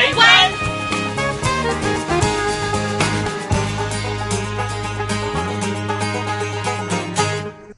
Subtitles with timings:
[0.00, 0.50] 台湾》。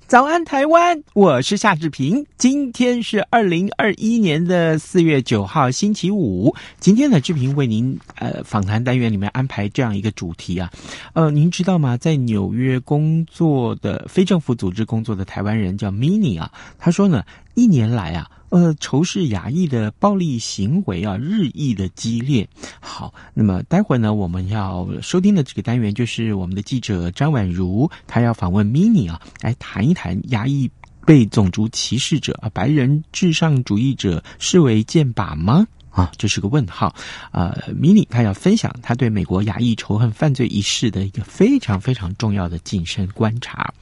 [0.06, 1.02] 早安，台湾！
[1.14, 2.24] 我是夏志平。
[2.36, 6.54] 今天是二零二一年的四月九号，星期五。
[6.78, 10.70] 今天的志平为您呃访谈单元里面安排这样一个主题啊，
[11.14, 11.96] 呃，您知道吗？
[11.96, 18.30] 在纽约工作的非政府组织工作的台湾人叫 Mini 啊，他说呢，一年来啊。
[18.50, 22.46] 呃，仇视亚裔的暴力行为啊，日益的激烈。
[22.80, 30.70] 好，那么待会儿呢，我们要收听的这个单元就是我们的记者张婉如，她要访问 Mini 啊，来谈一谈亚裔
[31.06, 35.66] 被种族歧视者啊，白人至上主义者视为箭靶吗？
[35.88, 36.94] 啊，这是个问号。
[37.30, 43.72] 呃，Mini 她要分享她对美国亚裔仇恨犯罪一事的一个非常非常重要的近身观察。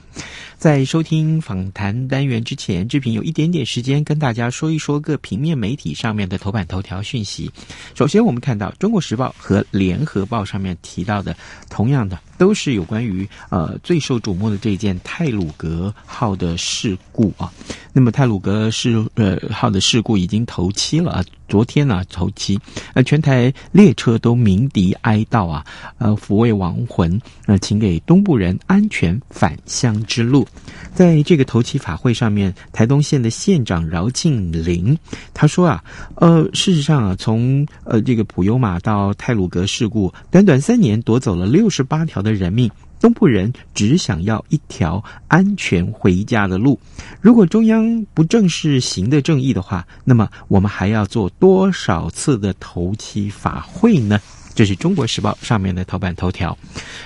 [0.58, 7.50] 在收听访谈单元之前，志平有一点点时间跟大家说一说各平面媒体上面的头版头条讯息。
[7.94, 11.34] 首先，我们看到《中国时报》和《联合报》上面提到的，
[11.70, 17.50] 同样的都是有关于呃最受瞩目的这件泰鲁格号的事故啊。
[17.92, 22.58] 那么泰鲁格事呃号的事故已经头七了啊，昨天呢头七，
[22.92, 25.64] 呃全台列车都鸣笛哀悼啊，
[25.98, 30.46] 呃抚慰亡魂，呃请给东部人安全返乡之路。
[30.94, 34.96] 在这个头七法会上面，台东县的县长饶庆林
[35.32, 35.82] 他说啊，
[36.16, 46.78] 呃，事实上啊，从呃这个普悠玛到泰鲁格事故，短短三年夺走了六十八条的人命，东部人只想要一条安全回家的路。
[47.20, 54.18] 如果中央不正视行的正义的话，那么我们还要做多少次的头七法会呢？
[54.54, 56.56] 这是中国时报上面的头版头条，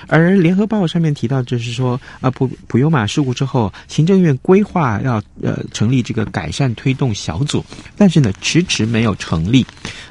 [0.07, 7.63] 而联合报上面提到，就是说，啊，普普悠玛事故之后，行政院规划要呃成立这个改善推动小组，
[7.95, 9.65] 但是呢，迟迟没有成立，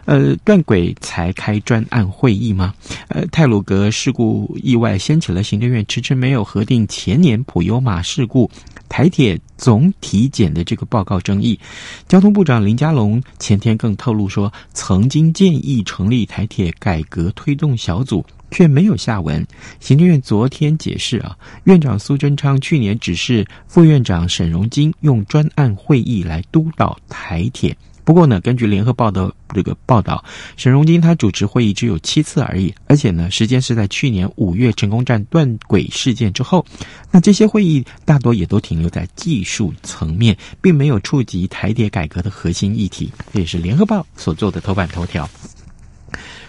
[0.04, 2.72] 呃，断轨才开专案会议吗？
[3.08, 8.50] 呃，泰鲁阁事故意外掀起了行政院迟迟没有核定前年普悠玛事故。
[8.88, 11.58] 台铁总体检的这个报告争议，
[12.06, 19.44] 交通部长林佳龙前天更透露说，曾经建议成立台铁改革推动小组，却没有下文。
[19.80, 27.76] 行政院昨天解释啊，院长苏贞昌去年指示副院长沈荣金用专案会议来督导台铁。
[28.04, 30.22] 不过呢，根据联合报的这个报道，
[30.56, 36.64] 沈荣金他主持会议只有七次而已，而且呢，时间是在去年五月成功站断轨事件之后。
[37.10, 43.10] 那这些会议大多也都停留在技术层面，并没有触及台铁改革的核心议题。
[43.32, 45.28] 这也是联合报所做的头版头条。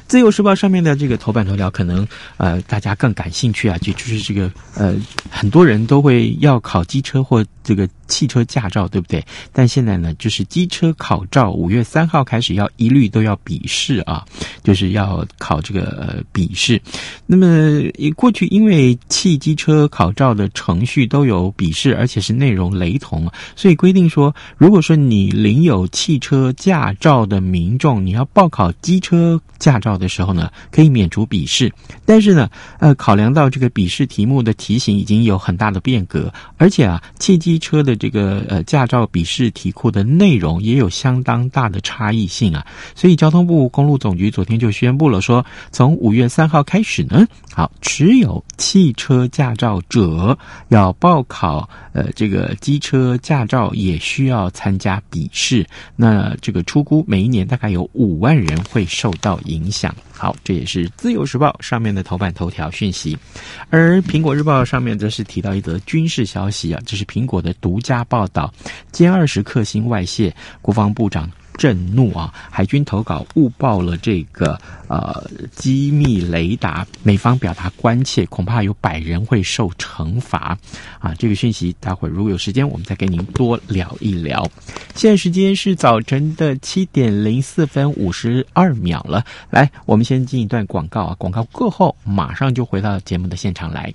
[0.07, 4.95] 自由时报上面的这个头版头条，可能呃大家更感兴趣啊，就就是这个呃
[5.31, 7.89] 很多人都会要考机车或这个。
[8.07, 9.25] 汽车驾照对不对？
[9.51, 14.25] 但现在呢，就是机车考照，五月三号开始要一律都要笔试啊，
[14.63, 16.81] 就是要考这个呃笔试。
[17.25, 17.81] 那么
[18.15, 31.71] 过去因为汽机车考照的程序都有笔试，而且是内容雷同，所以规定说，如果说你领有汽车驾照的民众，你要报考机车驾照的时候呢，可以免除笔试。
[32.05, 32.49] 但是呢，
[32.79, 55.65] 呃，考量到这个笔试题目的题型已经有很大的变革，而且啊，汽机车的这个呃驾照笔试题库的内容也有相当大的差异性啊，所以交通部公路总局昨天就宣布了说，从五月三号开始呢，好，持有汽车驾照者要报考呃这个机车驾照也需要参加笔试，
[55.95, 59.95] 那这个出估每一年大概有五万人会受到影响。
[60.11, 63.17] 好，这也是自由时报上面的头版头条讯息，
[63.69, 68.53] 而苹果日报上面则是提到一则军事消息啊，这是苹果的独家报道，
[68.91, 71.31] 歼二十克星外泄，国防部长。
[71.57, 72.33] 震怒啊！
[72.49, 80.57] 海军投稿误报了这个呃机密雷达，美方表达关切，恐怕有百人会受惩罚
[80.99, 81.13] 啊！
[81.15, 84.47] 这个讯息，待会儿如果有时间，我们再跟您多聊一聊。
[84.95, 91.15] 现在时间是早晨的七点零四分五十二秒了，来，我们先进一段广告啊！
[91.17, 93.93] 广告过后，马上就回到节目的现场来。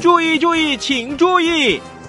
[0.00, 1.80] 注意注意，请注意！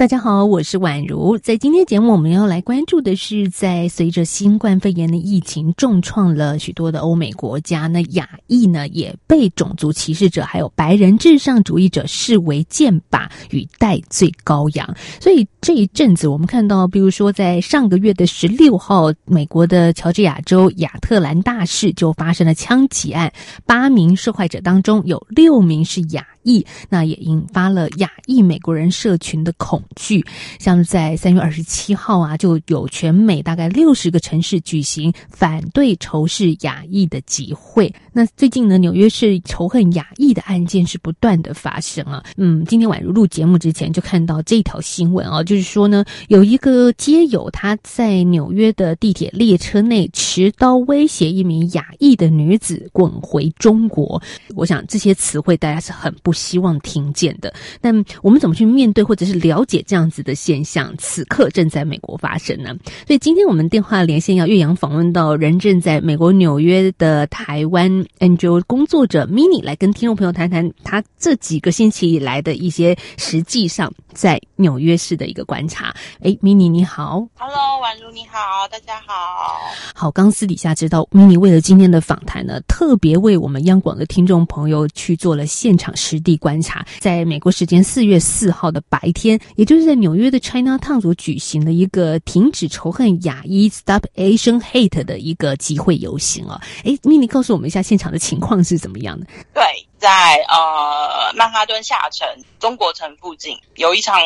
[0.00, 1.36] 大家好，我是宛如。
[1.36, 14.96] 在今天节目，我们要来关注的是，在随着新冠肺炎的疫情重创了许多的欧美国家，那亚裔呢也被种族歧视者还有白人至上主义者视为箭靶与代罪羔羊。
[15.20, 23.30] 所以这一阵子，我们看到，比如说在上个月的十六号，美国的乔治亚州亚特兰大市就发生了枪击案，
[23.66, 30.24] 八名受害者当中有六名是亚裔，那也引发了亚裔美国人社群的恐惧。
[30.58, 37.92] 像在三月二十七号啊，就有全美大概六十个城市举行反对仇视亚裔的集会。
[38.12, 42.24] 那最近呢，纽约市仇恨亚裔的案件是不断的发生啊。
[42.36, 54.20] 嗯，今天晚上录节目之前就看到这条新闻啊，就是说呢，有一个街友他在纽约的地铁列车内持刀威胁一名亚裔的女子滚回中国。
[54.56, 56.29] 我想这些词汇大家是很不。
[56.30, 57.92] 不希望听见的，但
[58.22, 60.94] 我们怎么去面对或者是了解这样子的现象？
[60.96, 62.72] 此刻正在美国发生呢。
[63.04, 67.90] 所以今天我们电话连线要岳阳访问到人正在美国纽约的台湾
[68.20, 75.92] NGO 工作者 Mini 来跟听众朋友谈谈他这几个星期以来的一些实际上在纽约市的一个观察。
[76.20, 79.58] 哎，Mini 你好，Hello，宛如你好，大家好。
[79.92, 96.60] 好，刚私底下知道 Mini 为了今天的访谈呢，特别为我们央广的听众朋友去做了现场实地观察，在美国时间四月四号的白天，也就是在纽约的 Chinatown 所举行的一个停止仇恨亚裔 Stop Asian Hate 的一个集会游行啊。
[96.84, 99.26] 哎，Mini 告诉我们一下现场的情况是怎么样的？
[99.54, 99.62] 对，
[99.98, 102.28] 在呃曼哈顿下城
[102.58, 104.20] 中国城附近有一场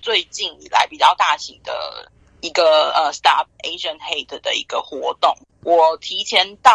[0.00, 1.72] 最近以来比较大型的
[2.40, 5.34] 一个呃 Stop Asian Hate 的一个活动。
[5.64, 6.72] 我提前到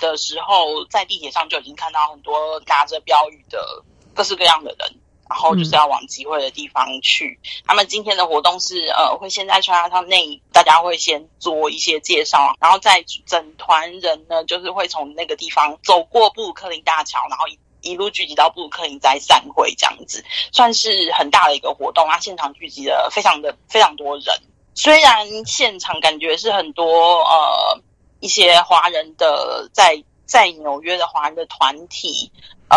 [0.00, 2.34] 的时候，在地铁上就已经看到很多
[2.66, 3.84] 拿着标语的。
[4.20, 5.00] 各式各样的人，
[5.30, 7.40] 然后就是要往集会的地方去。
[7.42, 20.22] 嗯、他们今天的活动是，呃，会先在 Chinatown 内，大家会先做一些介绍，然后在整团人呢，就是会从那个地方走过布鲁克林大桥，然后一一路聚集到布鲁克林再散会，这样子
[20.52, 22.06] 算是很大的一个活动。
[22.06, 24.38] 啊，现场聚集了非常的非常多人，
[24.74, 27.80] 虽然现场感觉是很多呃
[28.20, 32.30] 一些华人的在在纽约的华人的团体，
[32.68, 32.76] 呃。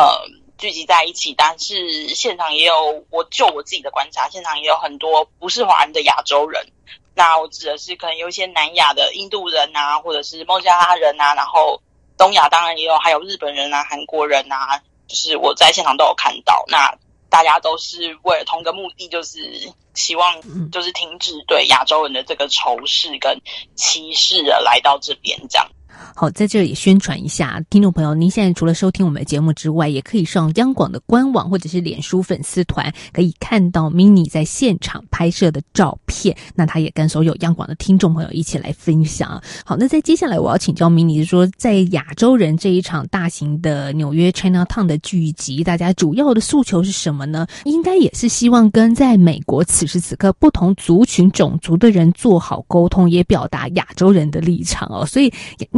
[0.63, 6.65] 聚集在一起，但是现场也有，我就我自己的观察，现场也有很多不是华人的亚洲人。
[7.13, 11.81] 那我指的是可能有一些南亚的印度人啊，或者是孟加拉人啊，然后
[12.17, 16.63] 东亚当然也有，还有日本人啊、韩国人啊，就是我在现场都有看到。
[16.69, 16.97] 那
[17.29, 23.41] 大家都是为了同一个目的，就是希望就是停止对亚洲人的这个仇视跟
[23.75, 25.69] 歧视而来到这边这样。
[26.15, 36.35] 好，在这里宣传一下，听众朋友，您现在除了收听我们的节目之外，也可以上央广的官网或者是脸书粉丝团，可以看到 Mini 在现场拍摄的照片。
[36.55, 39.41] 那他也跟所有央广的听众朋友一起来分享。
[39.65, 47.47] 好，那在接下来我要请教 Mini，就说在亚洲人这一场大型的纽约 Chinatown 的聚集，大家主要的诉求是什么呢？
[47.65, 55.05] 应该也是希望跟在美国此时此刻不同族群种族的人做好沟通，也表达亚洲人的立场哦。
[55.05, 55.31] 所以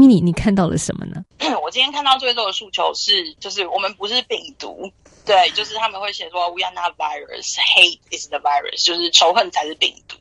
[0.06, 1.24] 你你看到了什么呢？
[1.64, 4.92] 我今天看到最多的诉求是，就是我们不是病毒，
[5.26, 10.16] 对，就是他们会写说 “We are not virus, hate is the virus”，就是仇恨才是病毒，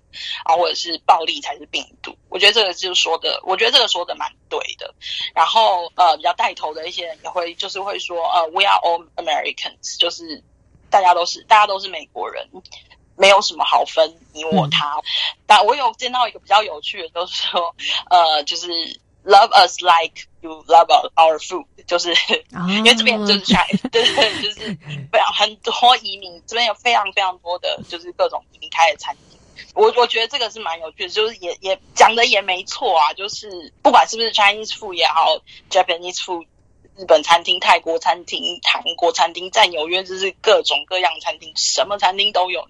[0.45, 2.17] 啊，或者是暴力才是病毒。
[2.31, 4.95] 我觉得这个就是说的，我觉得这个说的蛮对的。
[5.35, 10.43] 然后呃，比较带头的一些人也会就是会说呃，“We are all Americans”，就是
[10.89, 12.49] 大家都是大家都是美国人，
[13.17, 14.97] 没有什么好分你我他。
[14.97, 15.03] 嗯、
[15.47, 17.77] 但我有见到一个比较有趣的，就是说
[18.09, 18.69] 呃，就是。
[19.27, 22.69] Love us like you love our, food，就是、oh.
[22.69, 24.77] 因为这边就是在，对对，就是
[25.11, 29.39] 非常很多移民，这边有非常非常多的就是各种移民开的餐厅。
[29.73, 35.39] 我我觉得这个是蛮有趣的，就是也也讲的也没错啊，就是不管是不是 Chinese food 也好
[35.71, 36.47] ，Japanese food
[36.97, 42.69] 日本餐厅、泰国餐厅、韩国餐厅，在纽约就是各种各样餐厅，什么餐厅都有。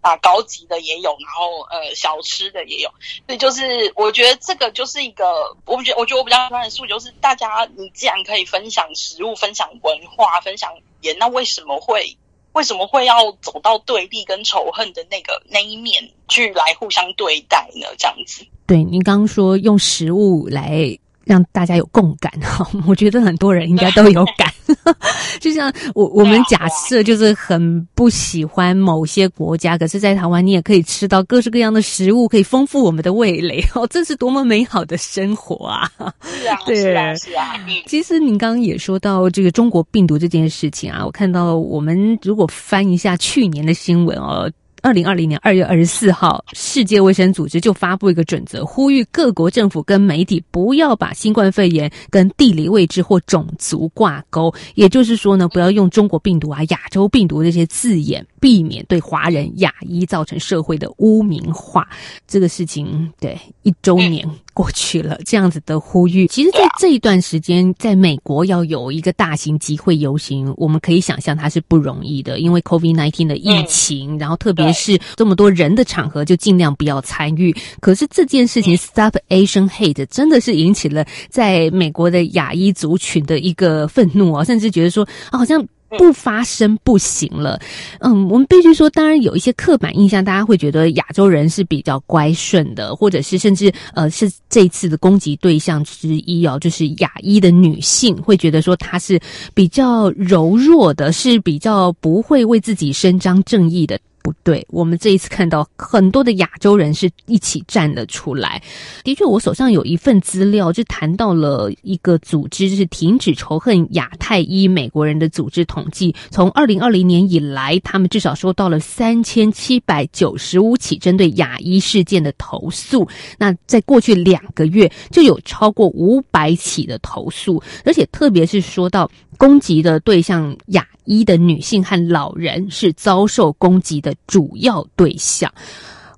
[0.00, 2.90] 啊，高级的也有，然后呃，小吃的也有，
[3.26, 5.24] 所以就是我觉得这个就是一个，
[5.64, 12.16] 我不觉，我觉得我比较喜欢的素就是大家，你既然可以分享食物、分享文化、分享语言，那为什么会
[12.52, 17.86] 为什么会要走到对立跟仇恨的那个那一面去来互相对待呢？
[17.98, 20.98] 这样子，对，您刚刚说用食物来。
[21.28, 24.50] 让大家有共感哈， 我觉得很多人应该都有感。
[25.40, 35.90] 就像我我们假设就是很不喜欢某些国家，可是，在台湾你也可以吃到各式各样的食物，可以丰富我们的味蕾 哦，这是多么美好的生活啊！
[36.22, 37.44] 是啊，对是啊，是啊。
[37.86, 44.50] 其实您刚刚也说到这个中国病毒这件事情啊，我看到我们如果翻一下去年的新闻哦。
[44.80, 54.54] 二零二零年二月二十四号，世界卫生组织就发布一个准则，呼吁各国政府跟媒体不要把新冠肺炎跟地理位置或种族挂钩。
[54.76, 61.88] 也就是说呢，不要用中国病毒啊、亚洲病毒这些字眼，避免对华人亚裔造成社会的污名化。
[62.28, 74.67] 这个事情，对，一周年过去了，这样子的呼吁，其实，在这一段时间，在美国要有一个大型集会游行，我们可以想象它是不容易的，因为 COVID-19 的疫情，然后特别。
[74.72, 77.54] 是这么多人的场合，就尽量不要参与。
[77.80, 85.64] 可是这件事情，Stop Asian Hate，真的是引起了在美国的亚裔族群的一个愤怒啊，甚至觉得说，啊，好像。
[85.96, 87.58] 不发声不行了，
[88.00, 99.18] 嗯，我们必须说，当然有一些刻板印象，大家会觉得亚洲人是比较乖顺的，或者是甚至呃是这一次的攻击对象之一哦，就是亚裔的女性，会觉得说她是
[99.54, 103.98] 比较柔弱的，是比较不会为自己伸张正义的。
[104.22, 108.62] 不对，我们这一次看到很多的亚洲人是一起站了出来。
[109.04, 123.08] 的确，我手上有一份资料，就谈到了一个组织，就是停止仇恨亚太裔美国人的组织统计，从二零二零年以来，他们至少收到了三千七百九十五起针对亚裔事件的投诉。
[123.38, 135.52] 那在过去两个月，就有超过五百起的投诉，而且特别是说到攻击的对象亚一的女性和老人是遭受攻击的主要对象。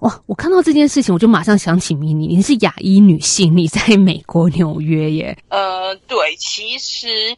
[0.01, 0.21] 哇！
[0.27, 5.39] 我看到这件事情，我就马上想起咪咪，你是亚裔女性，你在美国纽约耶。
[5.49, 7.37] 呃，对，其实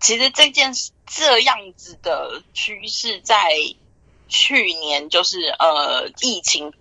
[0.00, 0.72] 其实这件
[1.06, 3.36] 这样子的趋势，在
[4.28, 6.72] 去年就是呃疫情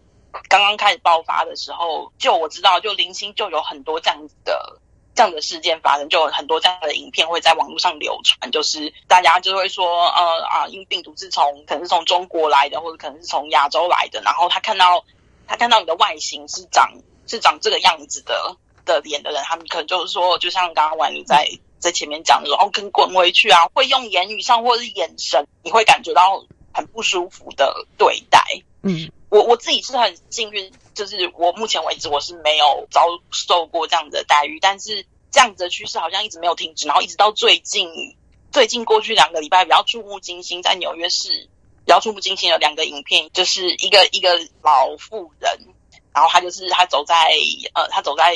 [0.50, 4.82] 刚刚开始爆发的时候，就我知道，就零星就有很多这样子的。
[5.16, 15.06] 这样的事件发生，就有很多这样的影片会在网络上流传，就是大家就会说，呃啊，因病毒是从可能是从中国来的，或者可能是从亚洲来的，然后他看到
[15.48, 16.92] 他看到你的外形是长
[17.28, 26.44] 是长这个样子的的脸的人，他们可能就是说，就像刚刚婉瑜在在前面讲的说，哦，跟滚回去啊，会用言语上或者是眼神，你会感觉到
[26.74, 28.44] 很不舒服的对待。
[28.84, 30.74] 嗯，我我自己是很幸运。
[30.96, 38.16] 就是我目前为止我是没有遭受过这样的待遇，但是这样子的趋势好像一直没有停止，然后一直到最近，
[38.52, 41.50] 最近过去两个礼拜比较触目惊心，在纽约市
[41.86, 45.60] 比较触目惊心的两个影片，就是一个一个老妇人，
[46.14, 47.30] 然后她就是她走在
[47.74, 48.34] 呃她走在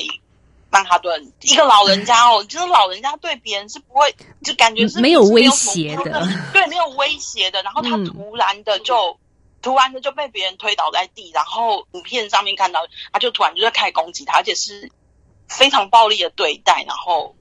[0.70, 4.14] 曼哈顿，一个老人家哦，就是老人家对别人是不会
[4.44, 9.18] 就感觉是没有威胁的，对，没有威胁的，然后他突然的就。
[9.62, 14.92] 突然的就被别人推倒在地，然后影片上面看到，他就突然就在开始攻击他，而且是
[15.48, 17.36] 非常暴力的对待，然后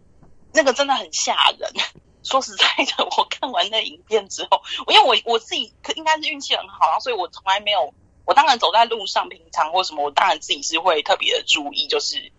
[0.53, 1.73] 那个真的很吓人。
[2.25, 7.95] 说实在的，我看完那影片之后，因为我我自己可应该是运气很好，然后所以我从来没有，
[8.27, 12.33] 我当然走在路上，平常或什么，我当然自己是会特别的注意，就是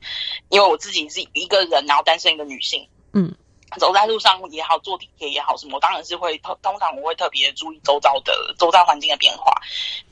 [0.50, 3.36] 因为我自己是一个人，然后单身一个女性，嗯。
[3.78, 9.62] 走在路上也好，坐地铁也好，什么我当然是会通通常我会特别注意周遭的周遭环境的变化，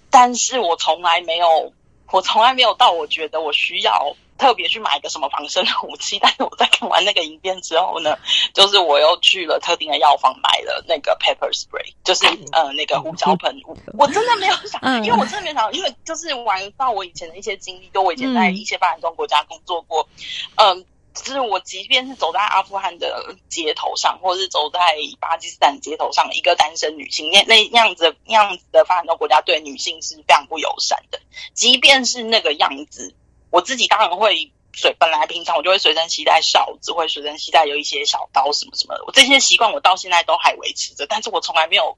[0.09, 1.73] 但是我从来没有，
[2.11, 6.19] 我从来没有到我觉得我需要特别去买一个什么防身的武器。
[6.19, 8.17] 但是我在看完那个影片之后呢，
[8.53, 13.75] 就是我又去了特定的药房买了那个 pepper spray，就是呃那个胡椒喷雾。
[13.97, 20.07] 我真的没有想，因为我真的没有想，因为就是玩到我以前的一些经历，就我以前在一些发展中国家工作过，
[20.55, 20.85] 嗯。
[21.23, 24.79] 就是我，即便是走在阿富汗的街头上，或者是走在
[25.19, 31.19] 巴基斯坦街头上，一个单身女性，那那样子那样子的发展中国家对女性是非常不友善的。
[31.53, 33.15] 即便是那个样子，
[33.49, 39.03] 我自己当然会随本来平常我就会随身携带哨子，会随身携带有一些小刀什么什么的。
[39.05, 41.97] 我这些习惯我到现在都还维持着，但是我从来没有，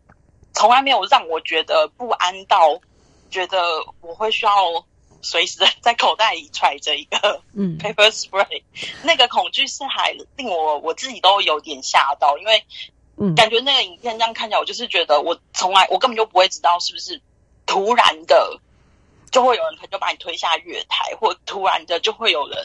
[0.54, 2.80] 从来没有让我觉得不安到
[3.30, 3.58] 觉得
[4.02, 4.52] 我会需要
[5.22, 7.78] 随时在口袋里揣着一个嗯。
[7.82, 8.64] paper spray，
[9.04, 12.66] 那个恐惧是还令我我自己都有点吓到，因为
[13.18, 17.22] 嗯，感觉那个影片这样看起来，我就是觉得我从来我根本就不会知道是不是
[17.66, 18.60] 突然的
[19.32, 22.58] 就会有人可能就把你推下月台，或突然的就会有人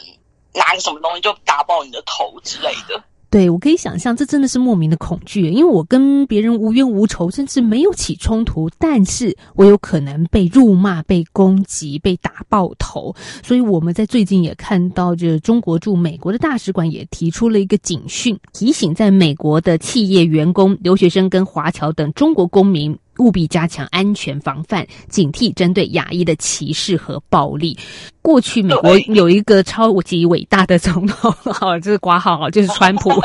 [0.53, 3.03] 拿个什么东西就打爆你的头之类的。
[3.35, 13.13] 对，我可以想象，这真的是莫名的恐惧，因为我跟别人无冤无仇，甚至没有起冲突，但是我有可能被辱骂、被攻击、被打爆头。
[13.43, 22.97] 所以我们在最近也看到，这中国驻美国的大使馆也提出了一个警讯，提醒在美国的企业员工、留学生跟华侨等中国公民。
[23.17, 27.77] 务必加强安全防范，警惕针对亚裔的歧视和暴力。
[28.21, 33.11] 过去美国有一个超级伟大的总统，好，这是挂号，就是川普。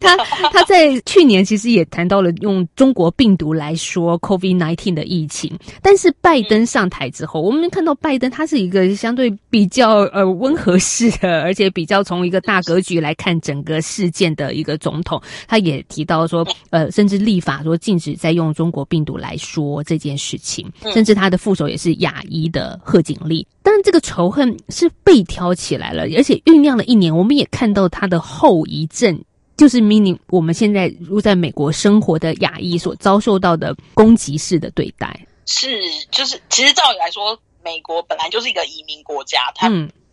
[0.00, 0.16] 他
[0.52, 5.50] 他在去年其实也谈到了用中国病毒来说 COVID-19 的疫情，
[5.82, 15.20] 但是拜登上台之后，我们看到拜登他是一个相对比较呃温和式的，而且比较从一个大格局来看整个事件的一个总统。
[15.48, 23.46] 他也提到说，呃，甚至立法说禁止再用中国病毒来说这件事情，甚至他的副手也是亚裔的贺锦丽。
[23.62, 29.22] 但这个仇恨是被挑起来了，而且酝酿了一年，我们也看到他的后遗症。
[29.56, 35.80] 就是 meaning 我们现在如在美国生活的亚裔所遭受到的攻击式的对待，是
[36.12, 39.68] 就是其实照理来说，美国本来就是一个移民国家，它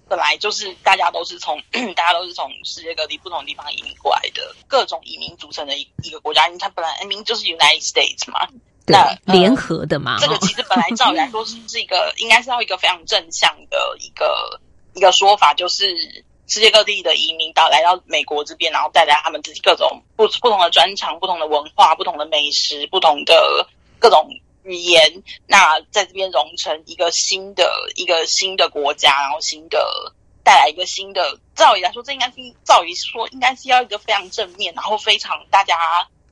[0.08, 8.48] 本来就是大家都是从、嗯、 大家都是从世界各地不同的地方移民过来的，各种移民组成的一一个国家，因为它本来移民就是 United States 嘛，
[8.86, 8.96] 对
[9.26, 14.60] 那联合的嘛，这个其实本来照理来说是是一个 应该是要一个非常正向的一个
[14.94, 16.24] 一个说法，就是。
[16.48, 24.30] 世界各地的移民到来到美国这边，然后带来他们自己各种不不同的专长、不同的文化、不同的美食、不同的各种
[24.66, 31.40] 语言，那在这边融成一个新的一个新的国家，然后新的带来一个新的。
[31.56, 35.78] 照理来说，这应该是照理说应该是要一个非常正面，然后非常大家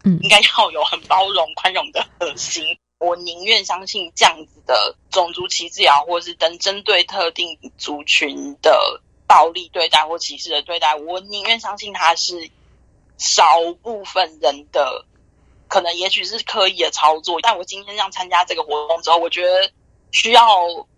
[0.03, 2.65] 嗯应该要有很包容、宽容的核心。
[2.99, 9.01] 我宁愿相信这样子的种族歧视也好，或者是等针对特定族群的。
[9.25, 12.51] 暴力对待或歧视的对待，我宁愿相信他是
[13.17, 13.43] 少
[13.81, 15.05] 部分人的，
[15.73, 17.39] 可能也许是刻意的操作。
[17.41, 19.71] 但我今天这样参加这个活动之后，我觉得
[20.11, 20.43] 需要。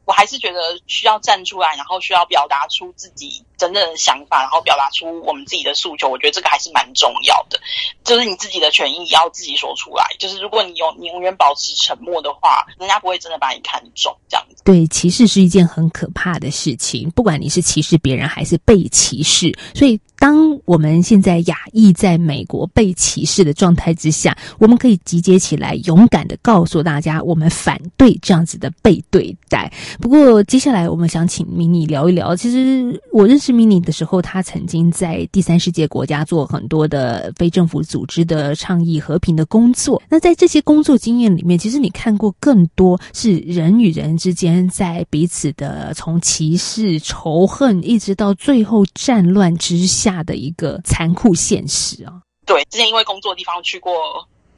[0.05, 6.07] 我还是觉得需要站出来，然后需要表达出自己真正的想法，然后表达出我们自己的诉求。
[6.07, 7.59] 我觉得这个还是蛮重要的，
[8.03, 10.05] 就是你自己的权益要自己说出来。
[10.19, 14.15] 就是如果你有你永远保持沉默的话，人家不会真的把你看重。
[14.29, 14.61] 这样子。
[14.63, 19.57] 对，歧视是一件很可怕的事情，不管你是歧视别人还是被歧视。
[19.73, 29.71] 所以，当我们现在亚裔在美国被歧视的状态之下，我们可以集结起来，勇敢的告诉大家，我们反对这样子的被对待。
[29.99, 32.35] 不过，接下来我们想请 Mini 聊一聊。
[32.35, 40.01] 其实我认识 Mini 的时候，他曾经在第三世界国家做很多的非政府组织的倡议和平的工作。
[40.09, 52.21] 那在这些工作经验里面，其实你看过更多是人与人之间在彼此的从歧视、仇恨，一直到最后战乱之下的一个残酷现实啊。
[52.45, 53.93] 对，之前因为工作的地方去过。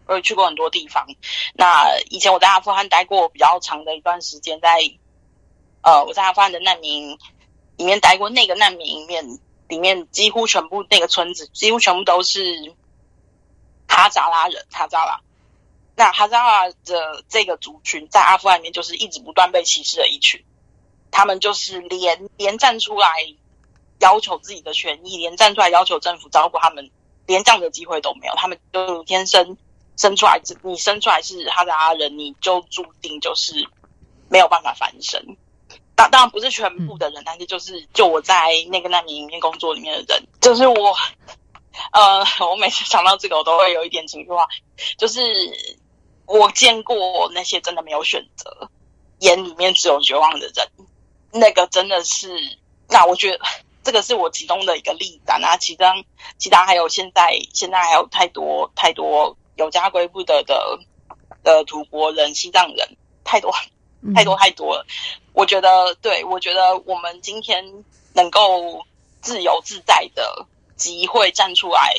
[0.09, 1.05] 我有去过很多地方。
[1.53, 4.77] 那以前我在阿富汗待过比较长的一段时间，在
[5.87, 7.17] 呃，我在阿富汗的难民
[7.77, 8.29] 里面待过。
[8.29, 12.75] 那个难民里面，里面几乎全部那个村子，几乎全部都是
[13.87, 14.65] 哈扎拉人。
[14.69, 15.21] 哈扎拉，
[15.95, 20.43] 那哈扎拉的这个族群在阿富汗里面就是一直不断被歧视的一群。
[21.09, 23.07] 他们就是连连站出来
[23.99, 26.91] 要求自己的权益，连站出来要求政府照顾他们，
[27.27, 28.33] 连这样的机会都没有。
[28.35, 29.55] 他们就天生。
[29.95, 33.53] 生出来，你生出来是哈扎拉人，你就注定就是
[34.29, 35.37] 没有办法翻身。
[35.97, 40.95] 当当然不是全部的人，但是就是就我在那个难民营面工作里面的人，就是我，
[41.91, 44.47] 呃， 我每次想到这个，我都会有一点情绪化。
[44.97, 45.19] 就是
[46.25, 48.69] 我见过那些真的没有选择，
[49.19, 50.69] 眼里面只有绝望的人，
[51.31, 52.29] 那个真的是，
[52.87, 53.39] 那我觉得
[53.83, 55.37] 这个是我其中的一个例子啊。
[55.41, 56.05] 那其中
[56.37, 59.35] 其他还有现在现在还有太多太多。
[59.57, 60.79] 有家归不得的
[61.43, 63.51] 的土国人、西藏人太多
[64.15, 64.85] 太多太多了。
[65.33, 67.83] 我觉得，对，我觉得我们今天
[68.13, 68.85] 能够
[69.21, 71.93] 自由自在的机会站出来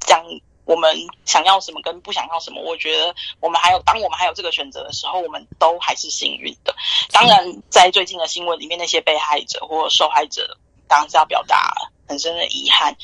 [0.00, 0.24] 讲
[0.64, 6.74] 我们想要什么跟不想要什么，我觉得我们还有，当我们还有这个选择的时候，我们都还是幸运的。
[7.10, 10.56] 当然，在最近的新闻里面，那些被害者或受害者，
[10.88, 11.90] 当然是要表达。
[12.06, 12.94] 很深的遗憾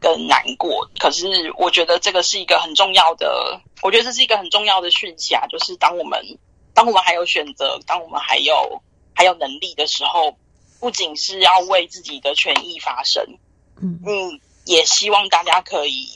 [0.00, 6.20] 跟难过，可是我觉得这个是一个很重要的，我觉得这是一个很重要的讯息啊，就是当我们
[6.78, 8.80] 当我们还有选择，当我们还有
[9.12, 10.38] 还有能力的时候，
[10.78, 13.20] 不仅是要为自己的权益发声，
[13.82, 16.08] 嗯嗯，也希望大家可以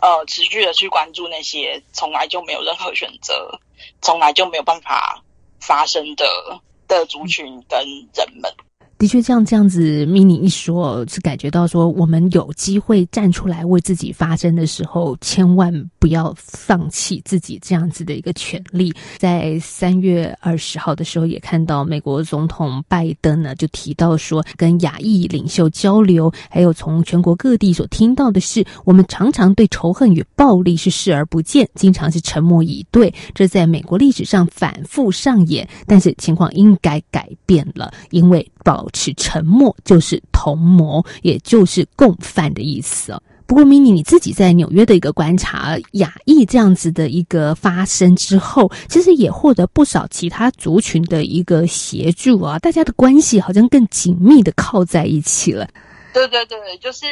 [0.00, 3.60] 呃持续的去关注那些从来就没有任何选择、
[4.00, 5.22] 从来就没有办法
[5.60, 7.78] 发生的的族群跟
[8.14, 8.50] 人们。
[8.98, 18.92] 的确，像这样子，mini 一说，是感觉到说，我们有机会站出来为自己发声的时候，千万不要放弃自己这样子的一个权利。
[19.16, 35.68] 在三月二十号的时候，也看到美国总统拜登呢，就提到说，跟亚裔领袖交流，还有从全国各地所听到的是，我们常常对仇恨与暴力是视而不见，经常是沉默以对，这在美国历史上反复上演。
[35.86, 43.22] 但是情况应该改变了，因为保持沉默就是同谋，也就是共犯的意思哦。
[43.46, 52.58] 不过，mini 你自己在纽约的一个观察，亚裔这样子的一个发生之后，其实也获得不少其他族群的一个协助啊。
[52.58, 55.66] 大家的关系好像更紧密的靠在一起了。
[56.12, 57.06] 对对对，就是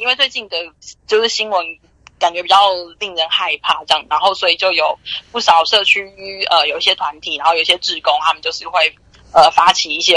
[0.00, 0.56] 因为最近的，
[1.08, 1.66] 就是新闻
[2.16, 2.56] 感觉比较
[3.00, 4.96] 令人害怕这样，然后所以就有
[5.32, 6.00] 不少社区
[6.48, 8.80] 呃有一些团体，然后有一些志工，他们就是会
[9.32, 10.14] 呃发起一些。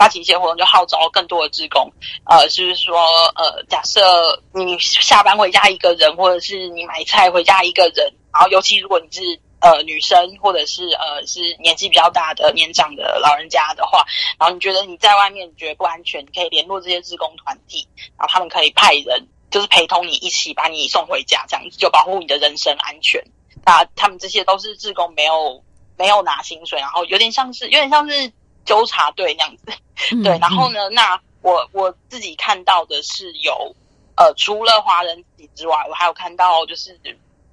[0.00, 1.92] 发起一些活动，就号召更多的志工。
[2.24, 2.96] 呃，就是说，
[3.34, 9.20] 呃，假设你下班回家一个人，或者是你买菜回家一个人，然后尤其如果你是
[9.60, 14.02] 呃女生，或者是呃是年纪比较大的年长的老人家的话，
[14.38, 17.86] 然后你觉得你在外面你觉得不安全，你可以联络这些志工团体，
[18.16, 23.22] 然后他们可以派人就是陪同你一起把你送回家，这样子就保护你的人身安全。
[23.66, 25.62] 那他们这些都是志工，没有
[25.98, 28.32] 没有拿薪水，然后有点像是有点像是。
[28.64, 29.64] 纠察队那样子，
[30.22, 33.74] 对，然后呢，那我我自己看到的是有，
[34.16, 36.98] 呃，除了华人自己之外，我还有看到就是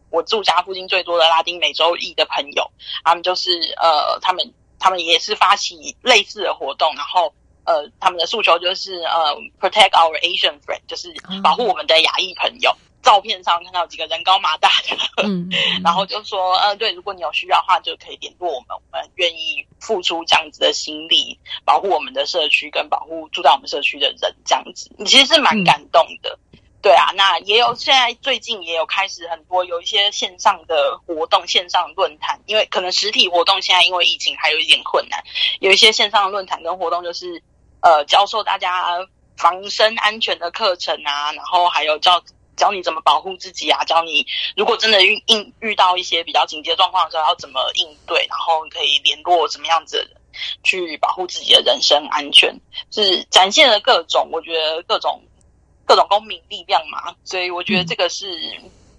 [0.10, 2.70] 我住家附近最多的拉丁美洲裔的朋友，
[3.04, 7.34] 他们就是呃，他们他们也是发起类似的活动，然后
[7.66, 12.76] 呃，他们的诉求就是呃，protect our Asian friend，就是保护我们的亚裔朋友。
[13.08, 15.50] 照片上看到几个人高马大的，嗯，
[15.82, 27.14] 然后就说，呃，对，如果你有需要的话，就可以联络我们，我们愿意付出这样子的心力，保护我们的社区跟保护住在我们社区的人，这样子，你其实是蛮感动的，嗯、对啊。
[27.16, 35.24] 那也有现在最近也有开始很多有一些线上的活动，线上论坛，因为可能实体活动现在因为疫情还有一点困难，
[35.62, 37.42] 有一些线上的论坛跟活动，就是
[37.80, 38.98] 呃教授大家
[39.38, 42.22] 防身安全的课程啊，然后还有教。
[42.58, 43.84] 教你怎么保护自己啊！
[43.86, 44.26] 教你
[44.58, 50.18] 如果真的遇遇遇到一些比较紧急的状况的时候，要怎么应对，然后你可以联络什么样子的人
[50.64, 52.54] 去保护自己的人身安全，
[52.92, 55.22] 是展现了各种我觉得各种
[55.86, 57.16] 各种公民力量嘛。
[57.24, 58.28] 所以我觉得这个是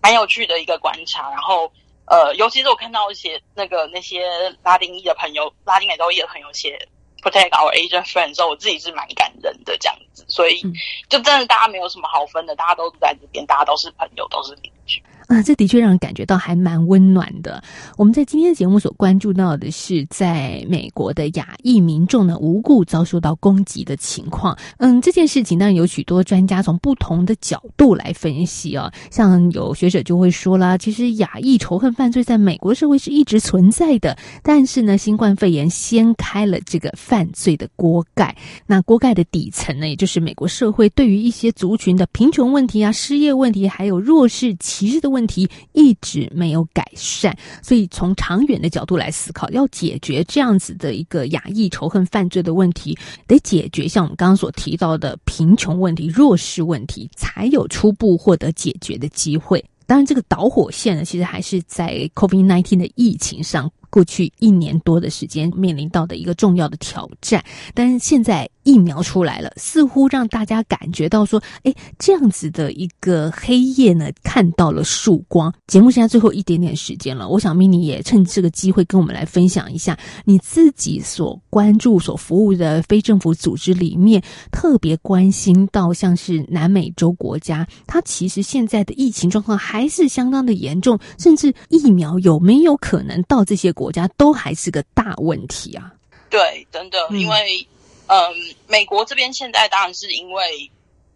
[0.01, 1.29] 蛮有趣的一个观察。
[1.31, 1.71] 然后
[2.07, 4.25] 呃，尤其是我看到一些那个那些
[4.63, 6.89] 拉丁裔的朋友、拉丁美洲裔的朋友写。
[7.21, 10.63] Protect our Asian friends，时候我自己是蛮感人的这样子，所以
[11.09, 15.03] 就真的大家没有什么好分的，大家都在这边，大家都是朋友，都是邻居。
[15.29, 17.63] 啊，这的确让人感觉到还蛮温暖的。
[17.99, 24.57] 我们在今天的节目所关注到的是，在美国的亚裔民众呢，无故遭受到攻击的情况。
[24.79, 28.91] 嗯，这件事情当然有许多专家从不同的角度来分析啊。
[29.11, 38.35] 像有学者就会说啦，其实亚裔仇恨犯罪在美国社会是一直存在的，但是呢，新冠肺炎掀开了这个犯罪的锅盖。
[38.67, 45.18] 那锅盖的底层呢，也就是美国社会对于一些族群的贫穷问题啊、失业问题，还有弱势歧视的问。
[45.19, 59.65] 问题一直没有改善，所以从长远的角度来思考，要解决这样子的一个亚裔仇恨犯罪的问题，得解决像我们刚刚所提到的贫穷问题、弱势问题，才有初步获得解决的机会。
[59.87, 63.69] 当然，这个导火线呢，其实还是在 COVID-19 的疫情上。
[63.91, 75.51] 过去一年多的时间面临到的一个重要的挑战，但是现在疫苗出来了，似乎让大家感觉到说，哎，这样子的一个黑夜呢，看到了曙光。
[75.67, 95.91] 节目现在最后一点点时间了，我想 mini 也趁这个机会跟我们来分享一下你自己所关注、所服务的非政府组织里面，特别关心到像是南美洲国家，它其实现在的疫情状况还是相当的严重，甚至疫苗有没有可能到这些国家都还是个大问题啊！
[96.29, 97.67] 对，真的，因为
[98.09, 100.71] 嗯、美国这边现在当然是因为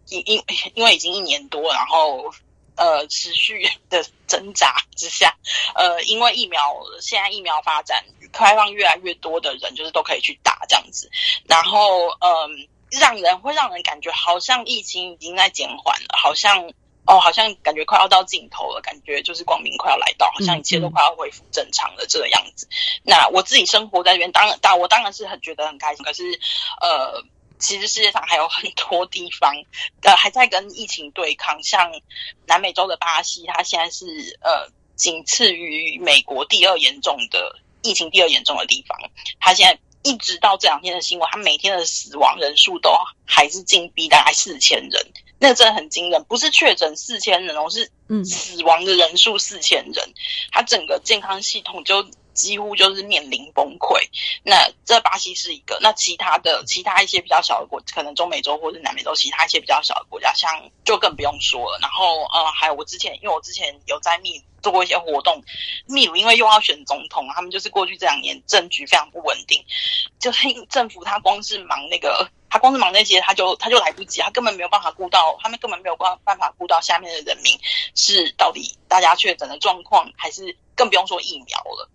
[0.09, 0.43] 因因
[0.75, 2.33] 因为已经一年多，然后
[2.75, 5.35] 呃持续的挣扎之下，
[5.75, 6.59] 呃，因为疫苗
[7.01, 11.09] 现在疫苗发展开放，越来越多的人就是都可以去打这样子，
[11.47, 16.71] 然后嗯、让人会让人感觉好像疫情已经在减缓了，好像
[17.05, 22.65] 哦，好像感觉快要到尽头了，感觉就是光明快要来到，好像一切都快要恢复正常了这个样子。
[23.03, 26.05] 那我自己生活在这边，当然，当我当然是很觉得很开心。
[26.05, 26.39] 可是，
[26.79, 27.21] 呃，
[27.59, 29.53] 其实世界上还有很多地方，
[30.03, 31.61] 呃，还在跟疫情对抗。
[31.61, 31.91] 像
[32.47, 38.97] 南美洲的巴西，它现在是呃，仅次于美国第二严重的疫情第二严重的地方。
[39.41, 42.91] 它现在一直到这两天的新闻，它每天的死亡人数都
[43.25, 45.13] 还是近逼大概四千人。
[45.43, 47.91] 那真的很惊人，不是确诊四千人哦，是
[48.23, 50.13] 死亡的人数四千人，
[50.53, 54.09] 他整个健康系统就几乎就是面临崩溃。
[54.43, 61.79] 那这巴西是一个，那其他的其他一些比较小的国，可能中美洲或者南美洲其他一些比较小的国家，像就更不用说了。
[61.81, 65.43] 然后呃，还有我之前，因为我之前有在秘做过一些活动，
[65.85, 69.63] 秘鲁因为又要选总统，他们就是过去这两年政局非常不稳定，
[70.19, 72.29] 就是政府他光是忙那个。
[72.49, 77.57] 他光是忙那些，他就他就来不及，他根本没有办法顾到，他们根本没有办办法顾到下面的人民
[77.95, 81.89] 是到底大家确诊的状况，还是更不用说疫苗了。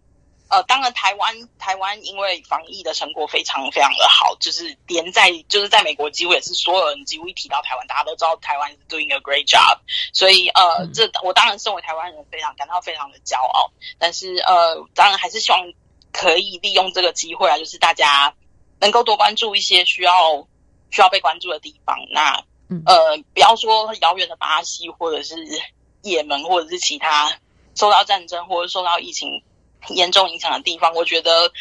[0.48, 9.78] 呃，当然台湾台湾因为防疫的成果非常非常的好，就是连在就是在美国几乎也是所有人几乎一提到台湾，大家都知道台湾是 doing a great job。
[10.12, 15.60] 所以呃，嗯、这我当然身为台湾人非常感到非常的骄傲，但是呃，当然还是希望
[16.12, 18.34] 可以利用这个机会啊，就是大家。
[18.80, 20.46] 能够多关注一些需要
[20.92, 22.44] 需要被关注的地方，那
[22.86, 25.34] 呃，不要说遥远的巴西，或者是
[26.02, 27.40] 也门，或者是其他
[27.74, 29.42] 受到战争或者受到疫情
[29.88, 30.94] 严重影响的地方。
[30.94, 31.52] 我觉得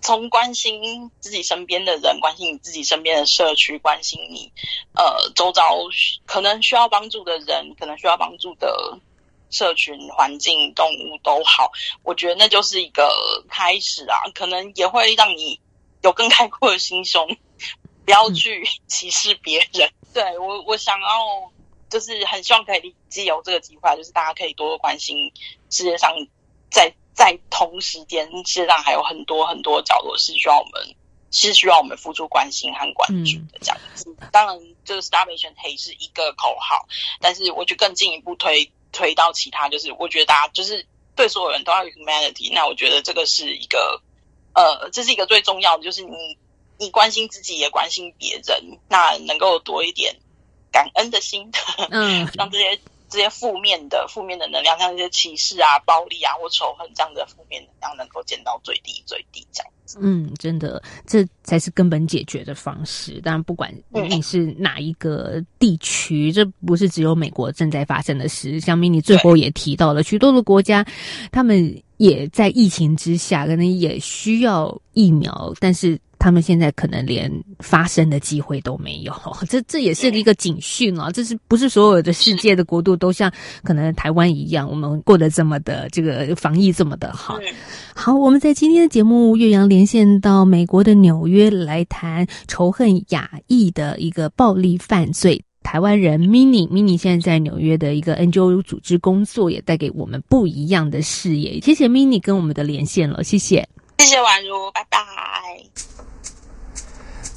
[0.00, 4.52] 从关心自己身边的人，关心你自己身边的社区，关心你
[4.94, 5.62] 呃周遭
[6.26, 8.98] 可能需要帮助的人，可能需要帮助的
[9.50, 11.70] 社群、环境、动物都好，
[12.02, 13.10] 我觉得那就是一个
[13.48, 15.60] 开始啊，可能也会让你。
[16.02, 17.36] 有更开阔的心胸，
[18.06, 19.86] 不要去歧视别人。
[19.86, 21.52] 嗯、对我，我想要
[21.90, 25.30] 就是很希望可以借由这个机会，就是大家可以多多关心
[25.68, 26.10] 世界上
[26.70, 30.96] 在，在在同时间，世界上还有很多很多角落是需要我们，
[31.30, 33.58] 是需要我们付出关心和关注的。
[33.60, 36.86] 这样子，嗯、当然，就是 Starvation Hate 是一个口号，
[37.20, 42.50] 但是我就更进一步推推到其他，就是我觉得大家就是对所有人都要有 humanity。
[42.52, 44.02] 那我觉得这个是一个。
[44.52, 46.36] 呃，这是一个最重要的，就是你
[46.76, 50.16] 你关心自己，也关心别人，那能够多一点
[50.72, 51.52] 感恩的心，
[51.88, 59.98] 嗯，让这些这些负面的负面的能量，像一些歧视啊、暴力啊或仇恨这样的负面能量，能够减到最低最低这样子。
[60.00, 63.20] 嗯，真的，这才是根本解决的方式。
[63.20, 68.60] 当然，不管你是哪一个地区，嗯、这不是只有美国正在发生的事。
[68.60, 70.86] 像 Mini 最后也提到了，许多的国家，
[71.32, 71.82] 他们。
[72.00, 77.28] 也在疫情之下，可能也需要疫苗，但是他们现在可能连
[77.58, 79.12] 发生的机会都没有。
[79.48, 81.10] 这这也是一个警讯啊！
[81.10, 83.32] 这是不是所有的世界的国度都像
[83.64, 87.38] 可能台湾一样，我们过得这么的这个防疫这么的好？
[87.94, 95.42] 好，我们在今天的节目岳阳连线到美国的纽约来谈仇恨亚裔的一个暴力犯罪。
[95.62, 101.60] 台湾人 Mini Mini 现在在纽约的一个 NGO 组织工作，也带给我们不一样的视野。
[101.60, 105.00] 谢谢 Mini 跟我们的连线了，谢谢，谢谢宛如，拜拜。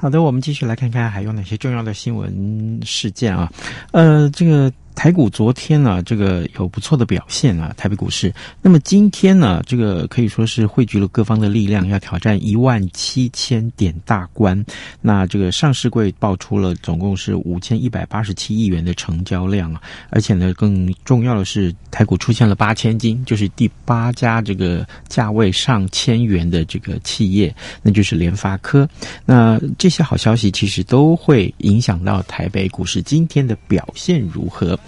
[0.00, 3.52] 好的，我们继续来看看还有哪些重要的新闻事件啊？
[3.92, 4.72] 呃，这个。
[4.94, 8.32] 台股昨天呢，这个有不错的表现啊，台北股市。
[8.60, 14.62] 那么今天呢，这个可以说是汇聚了各方的力量，要挑战一万七千点大关。
[15.00, 28.86] 那这个上市柜爆出了总共是五千一百八十七亿元的成交量啊，而且呢，更重要的是，台股出现了八千金，就是第八家这个价位上千元的这个企业，那就是联发科。
[29.24, 34.78] 那这些好消息其实都会影响到台北股市今天的表现如何。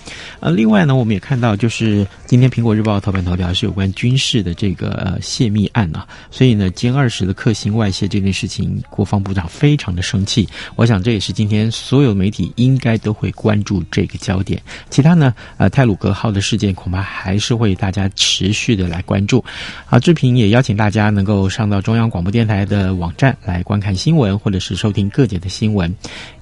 [0.41, 10.49] 呃，另外呢，我们也看到，就是今天《苹果日报》头版头条是有关军事的这个泄密案啊，所以呢，歼二十的克星外泄这件事情，国防部长非常的生气。
[10.75, 14.61] 我想这也是今天所有媒体应该都会关注这个焦点。
[14.91, 19.45] 其他呢，呃，泰鲁格号的事件恐怕还是会大家持续的来关注。
[19.87, 25.95] 好，志平也邀请大家能够上到中央广播电台的网站来观看新闻，或者是收听各节的新闻。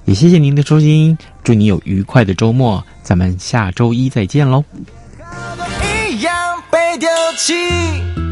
[0.05, 4.65] 也谢谢您的收听，祝你有愉快的周末，咱们下周一再见喽。
[6.11, 6.35] 一样
[6.71, 7.09] 被丢
[7.39, 8.30] 弃。